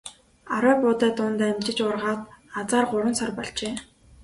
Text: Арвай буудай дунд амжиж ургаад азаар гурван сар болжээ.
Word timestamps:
Арвай 0.53 0.75
буудай 0.83 1.11
дунд 1.17 1.39
амжиж 1.47 1.77
ургаад 1.87 2.21
азаар 2.59 2.85
гурван 2.91 3.15
сар 3.19 3.31
болжээ. 3.37 3.73